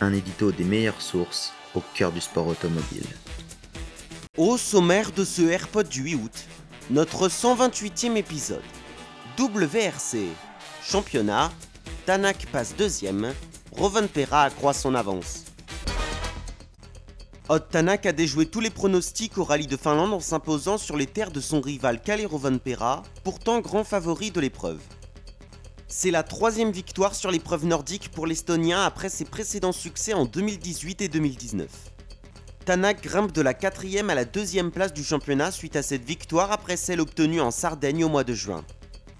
[0.00, 3.06] Un édito des meilleures sources au cœur du sport automobile.
[4.36, 6.44] Au sommaire de ce AirPod du 8 août,
[6.90, 8.62] notre 128e épisode.
[9.38, 10.26] WRC.
[10.82, 11.52] Championnat.
[12.06, 13.32] Tanak passe deuxième.
[13.72, 15.44] Rovenpera accroît son avance.
[17.48, 21.06] Odd Tanak a déjoué tous les pronostics au rallye de Finlande en s'imposant sur les
[21.06, 24.80] terres de son rival Kalle Rovenpera, pourtant grand favori de l'épreuve.
[25.86, 31.02] C'est la troisième victoire sur l'épreuve nordique pour l'Estonien après ses précédents succès en 2018
[31.02, 31.68] et 2019.
[32.64, 36.50] Tanak grimpe de la quatrième à la deuxième place du championnat suite à cette victoire
[36.50, 38.64] après celle obtenue en Sardaigne au mois de juin.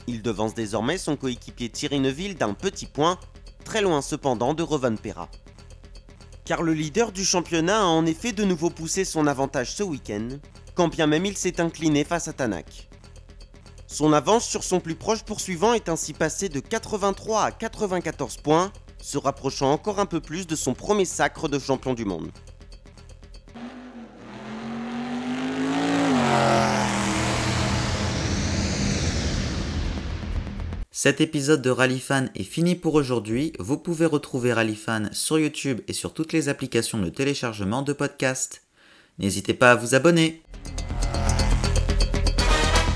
[0.07, 3.19] Il devance désormais son coéquipier Thierry Neuville d'un petit point,
[3.65, 5.29] très loin cependant de Rovanpera.
[6.47, 10.29] Car le leader du championnat a en effet de nouveau poussé son avantage ce week-end,
[10.75, 12.89] quand bien même il s'est incliné face à Tanak.
[13.95, 18.73] Son avance sur son plus proche poursuivant est ainsi passée de 83 à 94 points,
[19.01, 22.33] se rapprochant encore un peu plus de son premier sacre de champion du monde.
[30.91, 33.53] Cet épisode de Rallyfan est fini pour aujourd'hui.
[33.61, 38.63] Vous pouvez retrouver Rallyfan sur YouTube et sur toutes les applications de téléchargement de podcasts.
[39.21, 40.43] N'hésitez pas à vous abonner.